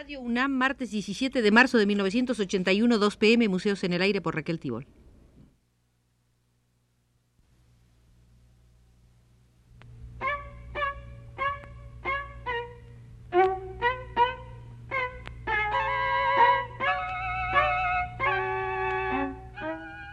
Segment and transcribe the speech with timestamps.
[0.00, 4.34] Radio UNAM, martes 17 de marzo de 1981, 2 pm, Museos en el Aire por
[4.34, 4.86] Raquel Tibol.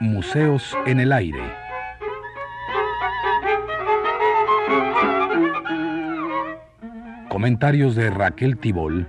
[0.01, 1.39] Museos en el Aire.
[7.29, 9.07] Comentarios de Raquel Tibol,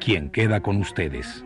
[0.00, 1.44] quien queda con ustedes.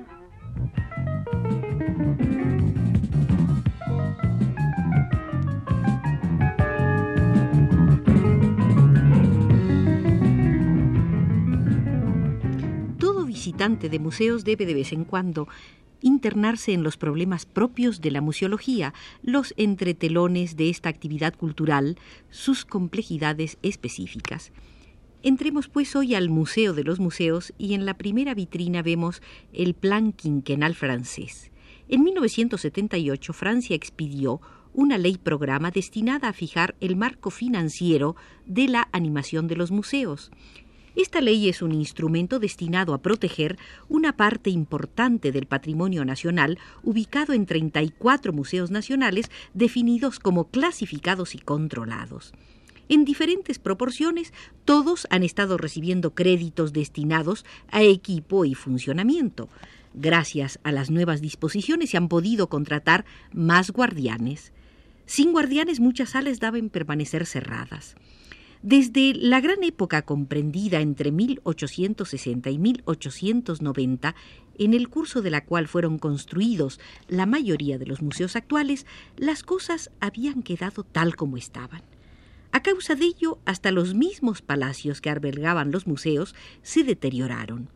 [12.99, 15.49] Todo visitante de museos debe de vez en cuando
[16.01, 21.99] internarse en los problemas propios de la museología, los entretelones de esta actividad cultural,
[22.31, 24.53] sus complejidades específicas.
[25.25, 29.23] Entremos pues hoy al Museo de los Museos y en la primera vitrina vemos
[29.55, 31.51] el Plan Quinquenal francés.
[31.89, 34.43] En 1978 Francia expidió
[34.75, 40.31] una ley programa destinada a fijar el marco financiero de la animación de los museos.
[40.95, 43.57] Esta ley es un instrumento destinado a proteger
[43.89, 51.39] una parte importante del patrimonio nacional ubicado en 34 museos nacionales definidos como clasificados y
[51.39, 52.35] controlados.
[52.89, 54.33] En diferentes proporciones,
[54.65, 59.49] todos han estado recibiendo créditos destinados a equipo y funcionamiento.
[59.95, 64.53] Gracias a las nuevas disposiciones se han podido contratar más guardianes.
[65.07, 67.95] Sin guardianes muchas salas deben permanecer cerradas.
[68.63, 74.15] Desde la gran época comprendida entre 1860 y 1890,
[74.59, 79.43] en el curso de la cual fueron construidos la mayoría de los museos actuales, las
[79.43, 81.83] cosas habían quedado tal como estaban.
[82.55, 87.69] A causa de ello, hasta los mismos palacios que albergaban los museos se deterioraron,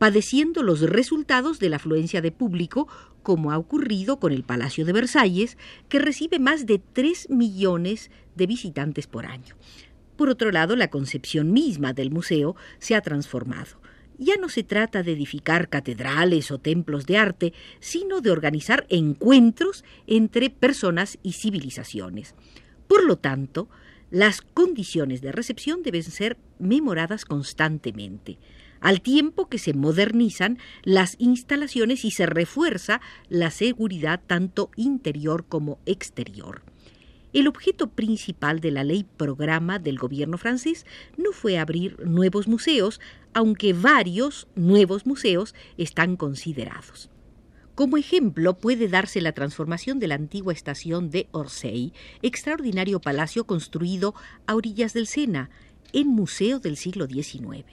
[0.00, 2.88] padeciendo los resultados de la afluencia de público,
[3.22, 5.56] como ha ocurrido con el Palacio de Versalles,
[5.88, 9.54] que recibe más de 3 millones de visitantes por año.
[10.16, 13.80] Por otro lado, la concepción misma del museo se ha transformado.
[14.18, 19.84] Ya no se trata de edificar catedrales o templos de arte, sino de organizar encuentros
[20.08, 22.34] entre personas y civilizaciones.
[22.88, 23.68] Por lo tanto,
[24.10, 28.38] las condiciones de recepción deben ser memoradas constantemente,
[28.80, 35.78] al tiempo que se modernizan las instalaciones y se refuerza la seguridad tanto interior como
[35.84, 36.62] exterior.
[37.34, 40.86] El objeto principal de la ley programa del gobierno francés
[41.18, 43.00] no fue abrir nuevos museos,
[43.34, 47.10] aunque varios nuevos museos están considerados.
[47.78, 54.16] Como ejemplo puede darse la transformación de la antigua estación de Orsay, extraordinario palacio construido
[54.48, 55.48] a orillas del Sena,
[55.92, 57.64] en museo del siglo XIX.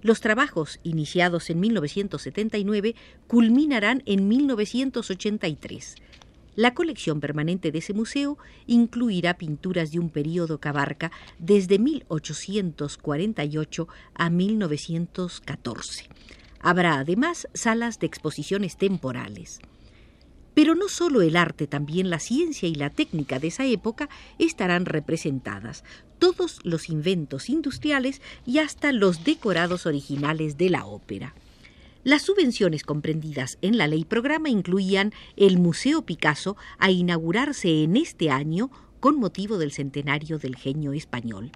[0.00, 2.94] Los trabajos iniciados en 1979
[3.26, 5.96] culminarán en 1983.
[6.56, 13.88] La colección permanente de ese museo incluirá pinturas de un período que abarca desde 1848
[14.14, 16.13] a 1914.
[16.64, 19.60] Habrá además salas de exposiciones temporales.
[20.54, 24.08] Pero no solo el arte, también la ciencia y la técnica de esa época
[24.38, 25.84] estarán representadas,
[26.18, 31.34] todos los inventos industriales y hasta los decorados originales de la ópera.
[32.02, 38.30] Las subvenciones comprendidas en la ley programa incluían el Museo Picasso a inaugurarse en este
[38.30, 38.70] año
[39.00, 41.50] con motivo del centenario del genio español.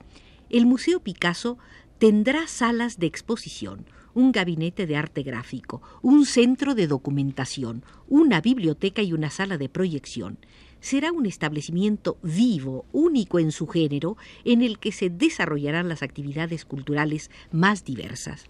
[0.50, 1.56] El Museo Picasso
[1.98, 3.86] tendrá salas de exposición,
[4.18, 9.68] un gabinete de arte gráfico, un centro de documentación, una biblioteca y una sala de
[9.68, 10.38] proyección.
[10.80, 16.64] Será un establecimiento vivo, único en su género, en el que se desarrollarán las actividades
[16.64, 18.46] culturales más diversas.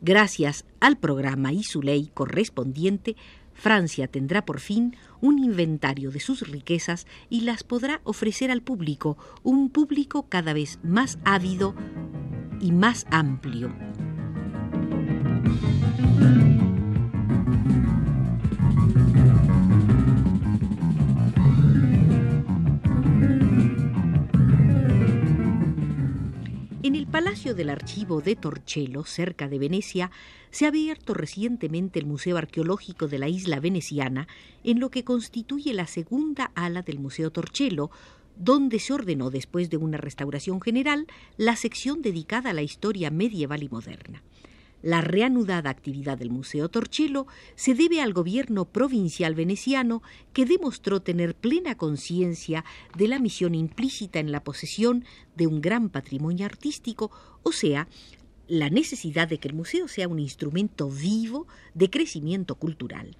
[0.00, 3.14] Gracias al programa y su ley correspondiente,
[3.52, 9.18] Francia tendrá por fin un inventario de sus riquezas y las podrá ofrecer al público,
[9.42, 11.74] un público cada vez más ávido
[12.58, 13.70] y más amplio.
[26.82, 30.10] En el Palacio del Archivo de Torcello, cerca de Venecia,
[30.50, 34.28] se ha abierto recientemente el Museo Arqueológico de la isla veneciana,
[34.64, 37.90] en lo que constituye la segunda ala del Museo Torcello,
[38.36, 41.06] donde se ordenó, después de una restauración general,
[41.36, 44.22] la sección dedicada a la historia medieval y moderna.
[44.82, 51.34] La reanudada actividad del Museo Torcello se debe al gobierno provincial veneciano que demostró tener
[51.34, 52.64] plena conciencia
[52.96, 55.04] de la misión implícita en la posesión
[55.36, 57.10] de un gran patrimonio artístico,
[57.42, 57.88] o sea,
[58.48, 63.16] la necesidad de que el museo sea un instrumento vivo de crecimiento cultural.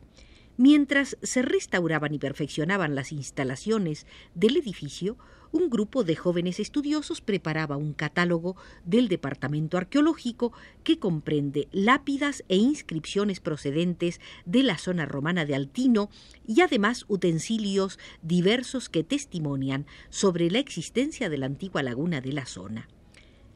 [0.62, 5.16] Mientras se restauraban y perfeccionaban las instalaciones del edificio,
[5.52, 10.52] un grupo de jóvenes estudiosos preparaba un catálogo del Departamento Arqueológico
[10.84, 16.10] que comprende lápidas e inscripciones procedentes de la zona romana de Altino
[16.46, 22.44] y además utensilios diversos que testimonian sobre la existencia de la antigua laguna de la
[22.44, 22.86] zona.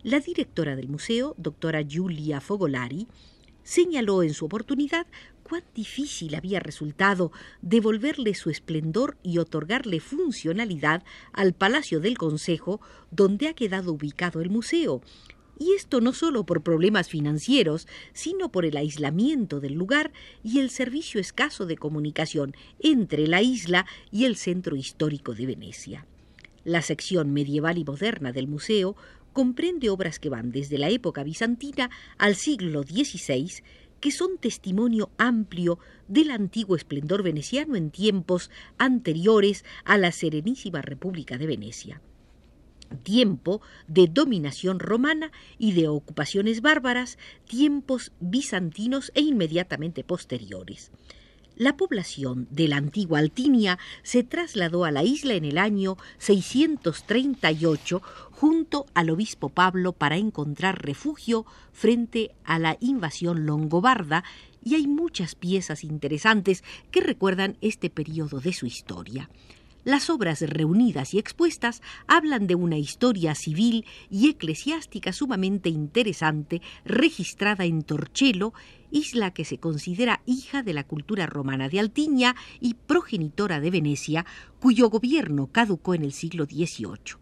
[0.02, 3.08] La directora del museo, doctora Giulia Fogolari,
[3.62, 5.06] señaló en su oportunidad
[5.44, 7.30] cuán difícil había resultado
[7.62, 12.80] devolverle su esplendor y otorgarle funcionalidad al Palacio del Consejo,
[13.12, 15.02] donde ha quedado ubicado el museo,
[15.58, 20.12] y esto no solo por problemas financieros, sino por el aislamiento del lugar
[20.42, 26.06] y el servicio escaso de comunicación entre la isla y el centro histórico de Venecia.
[26.64, 28.96] La sección medieval y moderna del museo
[29.32, 33.62] comprende obras que van desde la época bizantina al siglo XVI
[34.04, 35.78] que son testimonio amplio
[36.08, 42.02] del antiguo esplendor veneciano en tiempos anteriores a la Serenísima República de Venecia.
[43.02, 47.16] Tiempo de dominación romana y de ocupaciones bárbaras,
[47.48, 50.92] tiempos bizantinos e inmediatamente posteriores.
[51.56, 58.02] La población de la antigua Altinia se trasladó a la isla en el año 638
[58.32, 64.24] junto al obispo Pablo para encontrar refugio frente a la invasión longobarda
[64.64, 69.30] y hay muchas piezas interesantes que recuerdan este periodo de su historia.
[69.84, 77.66] Las obras reunidas y expuestas hablan de una historia civil y eclesiástica sumamente interesante registrada
[77.66, 78.54] en Torcello,
[78.90, 84.24] isla que se considera hija de la cultura romana de Altiña y progenitora de Venecia,
[84.58, 87.18] cuyo gobierno caducó en el siglo XVIII.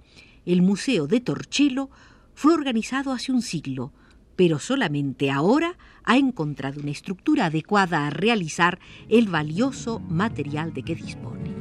[0.47, 1.91] El Museo de Torcello
[2.33, 3.93] fue organizado hace un siglo,
[4.37, 8.79] pero solamente ahora ha encontrado una estructura adecuada a realizar
[9.09, 11.52] el valioso material de que dispone.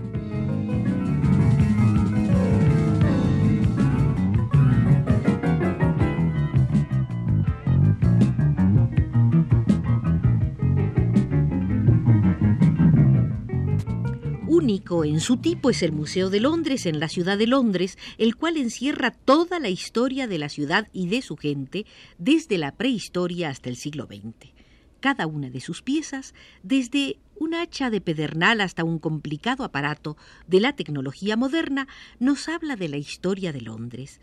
[14.62, 18.36] Único en su tipo es el Museo de Londres en la ciudad de Londres, el
[18.36, 21.88] cual encierra toda la historia de la ciudad y de su gente
[22.20, 24.54] desde la prehistoria hasta el siglo XX.
[25.00, 30.16] Cada una de sus piezas, desde un hacha de pedernal hasta un complicado aparato
[30.46, 31.88] de la tecnología moderna,
[32.20, 34.20] nos habla de la historia de Londres.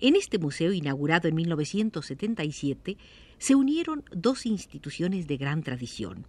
[0.00, 2.98] En este museo, inaugurado en 1977,
[3.38, 6.26] se unieron dos instituciones de gran tradición.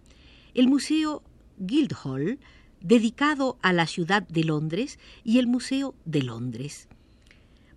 [0.54, 1.22] El Museo
[1.58, 2.38] Guildhall,
[2.80, 6.88] dedicado a la ciudad de Londres y el Museo de Londres.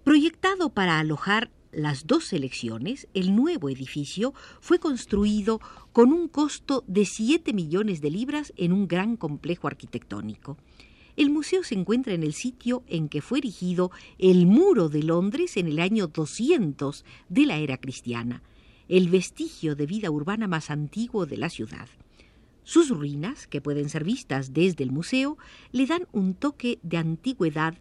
[0.04, 5.60] Proyectado para alojar las dos selecciones, el nuevo edificio fue construido
[5.92, 10.58] con un costo de 7 millones de libras en un gran complejo arquitectónico.
[11.16, 15.58] El museo se encuentra en el sitio en que fue erigido el muro de Londres
[15.58, 18.42] en el año 200 de la era cristiana,
[18.88, 21.88] el vestigio de vida urbana más antiguo de la ciudad.
[22.64, 25.38] Sus ruinas, que pueden ser vistas desde el museo,
[25.72, 27.76] le dan un toque de antigüedad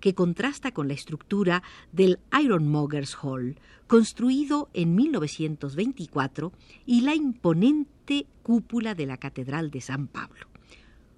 [0.00, 1.62] que contrasta con la estructura
[1.92, 3.56] del Ironmongers Hall,
[3.86, 6.52] construido en 1924,
[6.86, 10.51] y la imponente cúpula de la Catedral de San Pablo.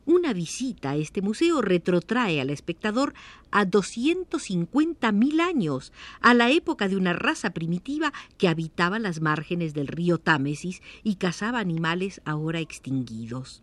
[0.07, 3.15] Una visita a este museo retrotrae al espectador
[3.51, 9.87] a 250.000 años, a la época de una raza primitiva que habitaba las márgenes del
[9.87, 13.63] río Támesis y cazaba animales ahora extinguidos.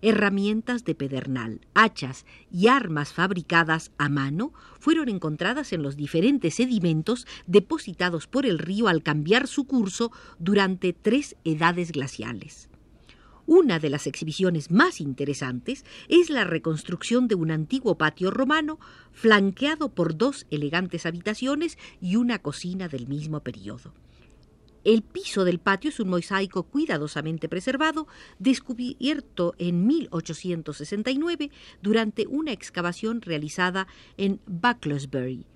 [0.00, 7.26] Herramientas de pedernal, hachas y armas fabricadas a mano fueron encontradas en los diferentes sedimentos
[7.46, 12.68] depositados por el río al cambiar su curso durante tres edades glaciales.
[13.46, 18.78] Una de las exhibiciones más interesantes es la reconstrucción de un antiguo patio romano
[19.12, 23.92] flanqueado por dos elegantes habitaciones y una cocina del mismo periodo.
[24.84, 28.06] El piso del patio es un mosaico cuidadosamente preservado,
[28.38, 31.50] descubierto en 1869
[31.82, 33.86] durante una excavación realizada
[34.18, 35.46] en Bucklersbury,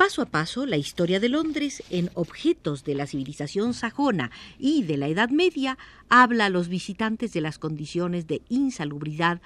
[0.00, 4.96] Paso a paso, la historia de Londres en objetos de la civilización sajona y de
[4.96, 5.76] la Edad Media
[6.08, 9.42] habla a los visitantes de las condiciones de insalubridad,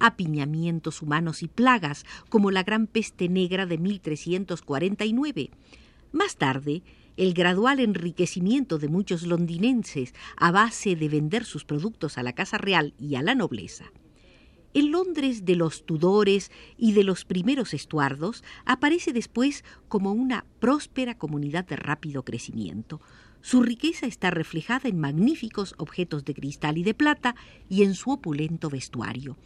[0.00, 5.50] apiñamientos humanos y plagas, como la Gran Peste Negra de 1349.
[6.10, 6.82] Más tarde,
[7.16, 12.58] el gradual enriquecimiento de muchos londinenses a base de vender sus productos a la Casa
[12.58, 13.92] Real y a la nobleza.
[14.74, 21.18] El Londres de los Tudores y de los primeros Estuardos aparece después como una próspera
[21.18, 23.00] comunidad de rápido crecimiento.
[23.42, 27.34] Su riqueza está reflejada en magníficos objetos de cristal y de plata
[27.68, 29.36] y en su opulento vestuario.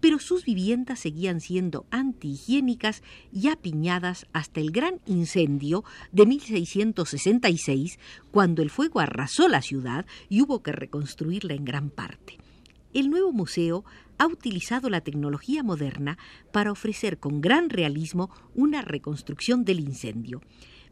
[0.00, 3.02] Pero sus viviendas seguían siendo antihigiénicas
[3.32, 7.98] y apiñadas hasta el gran incendio de 1666,
[8.30, 12.36] cuando el fuego arrasó la ciudad y hubo que reconstruirla en gran parte.
[12.96, 13.84] El nuevo museo
[14.16, 16.16] ha utilizado la tecnología moderna
[16.50, 20.40] para ofrecer con gran realismo una reconstrucción del incendio.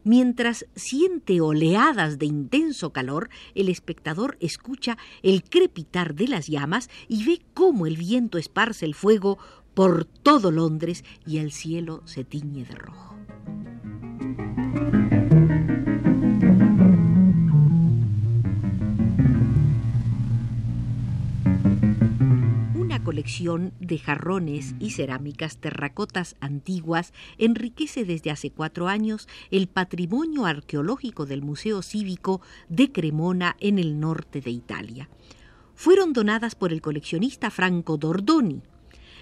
[0.03, 7.25] Mientras siente oleadas de intenso calor, el espectador escucha el crepitar de las llamas y
[7.25, 9.39] ve cómo el viento esparce el fuego
[9.73, 13.14] por todo Londres y el cielo se tiñe de rojo.
[23.15, 31.25] Colección de jarrones y cerámicas terracotas antiguas enriquece desde hace cuatro años el patrimonio arqueológico
[31.25, 35.09] del Museo Cívico de Cremona en el norte de Italia.
[35.75, 38.61] Fueron donadas por el coleccionista Franco Dordoni.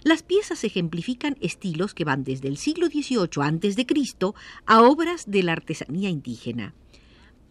[0.02, 4.34] Las piezas ejemplifican estilos que van desde el siglo XVIII a.C.
[4.66, 6.74] a obras de la artesanía indígena.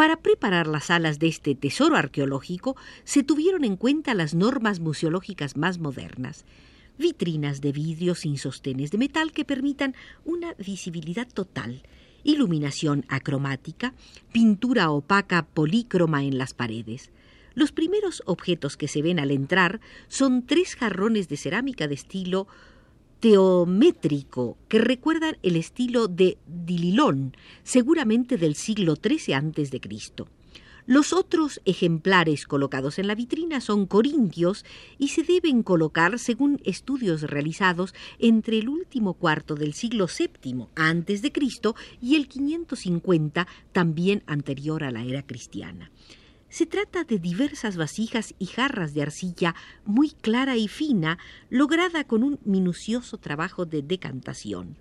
[0.02, 5.56] Para preparar las salas de este tesoro arqueológico se tuvieron en cuenta las normas museológicas
[5.56, 6.44] más modernas.
[6.98, 9.94] Vitrinas de vidrio sin sostenes de metal que permitan
[10.24, 11.82] una visibilidad total,
[12.24, 13.94] iluminación acromática,
[14.32, 17.12] pintura opaca polícroma en las paredes.
[17.54, 22.48] Los primeros objetos que se ven al entrar son tres jarrones de cerámica de estilo
[23.22, 29.80] teométrico que recuerdan el estilo de Dililón, seguramente del siglo XIII a.C.
[30.86, 34.64] Los otros ejemplares colocados en la vitrina son corintios
[34.98, 40.66] y se deben colocar, según estudios realizados, entre el último cuarto del siglo VII
[41.30, 45.92] Cristo y el 550 también anterior a la era cristiana.
[46.52, 49.54] Se trata de diversas vasijas y jarras de arcilla
[49.86, 51.16] muy clara y fina,
[51.48, 54.76] lograda con un minucioso trabajo de decantación.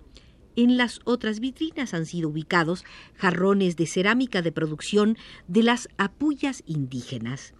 [0.54, 2.84] En las otras vitrinas han sido ubicados
[3.16, 5.16] jarrones de cerámica de producción
[5.48, 7.54] de las apullas indígenas.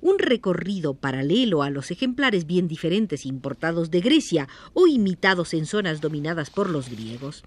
[0.00, 6.00] Un recorrido paralelo a los ejemplares bien diferentes importados de Grecia o imitados en zonas
[6.00, 7.44] dominadas por los griegos.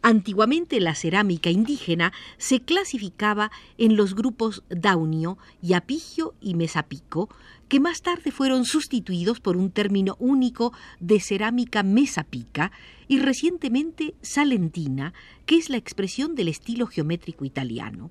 [0.00, 7.28] Antiguamente la cerámica indígena se clasificaba en los grupos daunio, yapigio y mesapico,
[7.68, 12.70] que más tarde fueron sustituidos por un término único de cerámica mesapica
[13.08, 15.14] y recientemente salentina,
[15.46, 18.10] que es la expresión del estilo geométrico italiano.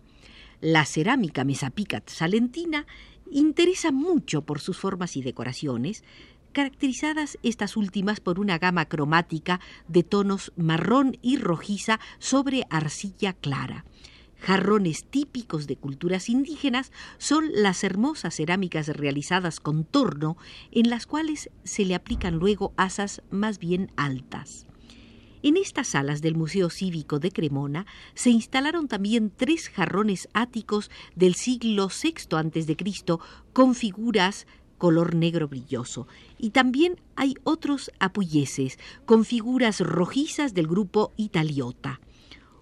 [0.60, 2.86] La cerámica mesapica salentina
[3.32, 6.04] interesa mucho por sus formas y decoraciones,
[6.58, 13.86] caracterizadas estas últimas por una gama cromática de tonos marrón y rojiza sobre arcilla clara.
[14.40, 20.36] Jarrones típicos de culturas indígenas son las hermosas cerámicas realizadas con torno,
[20.72, 24.66] en las cuales se le aplican luego asas más bien altas.
[25.44, 27.86] En estas salas del Museo Cívico de Cremona
[28.16, 32.76] se instalaron también tres jarrones áticos del siglo VI a.C.
[33.54, 36.08] con figuras color negro brilloso.
[36.38, 42.00] Y también hay otros apuyeses con figuras rojizas del grupo Italiota.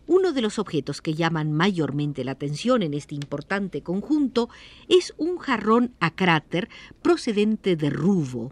[0.07, 4.50] Uno de los objetos que llaman mayormente la atención en este importante conjunto
[4.88, 6.69] es un jarrón a cráter
[7.01, 8.51] procedente de Rubo.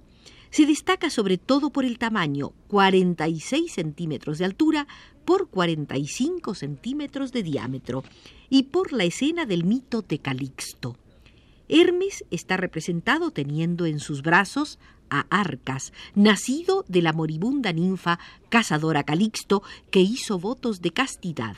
[0.50, 4.88] Se destaca sobre todo por el tamaño, 46 centímetros de altura
[5.25, 8.03] por 45 centímetros de diámetro,
[8.50, 10.96] y por la escena del mito de Calixto.
[11.74, 14.77] Hermes está representado teniendo en sus brazos
[15.10, 21.56] a Arcas, nacido de la moribunda ninfa cazadora Calixto, que hizo votos de castidad,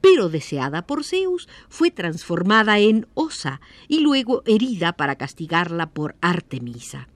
[0.00, 7.08] pero deseada por Zeus, fue transformada en Osa y luego herida para castigarla por Artemisa.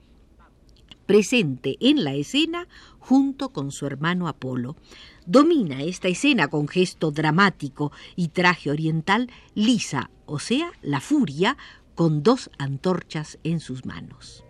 [1.05, 2.67] Presente en la escena
[2.99, 4.75] junto con su hermano Apolo.
[5.25, 11.57] Domina esta escena con gesto dramático y traje oriental lisa, o sea, la furia,
[12.01, 14.43] con dos antorchas en sus manos.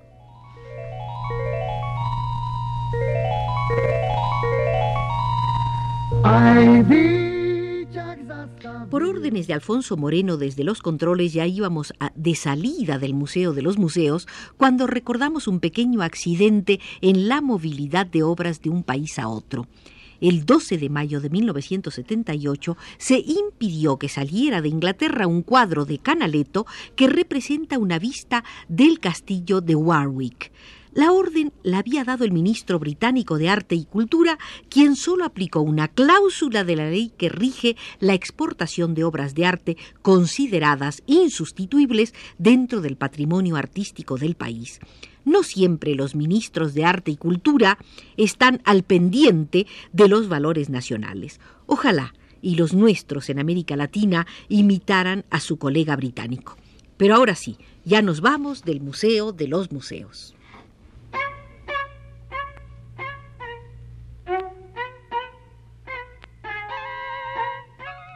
[8.89, 13.63] Por órdenes de Alfonso Moreno desde los controles ya íbamos de salida del Museo de
[13.63, 19.20] los Museos cuando recordamos un pequeño accidente en la movilidad de obras de un país
[19.20, 19.67] a otro
[20.22, 25.98] el 12 de mayo de 1978 se impidió que saliera de Inglaterra un cuadro de
[25.98, 30.51] Canaletto que representa una vista del castillo de Warwick.
[30.93, 35.62] La orden la había dado el ministro británico de Arte y Cultura, quien solo aplicó
[35.62, 42.13] una cláusula de la ley que rige la exportación de obras de arte consideradas insustituibles
[42.38, 44.81] dentro del patrimonio artístico del país.
[45.24, 47.77] No siempre los ministros de Arte y Cultura
[48.17, 51.39] están al pendiente de los valores nacionales.
[51.67, 56.57] Ojalá y los nuestros en América Latina imitaran a su colega británico.
[56.98, 60.36] Pero ahora sí, ya nos vamos del Museo de los Museos.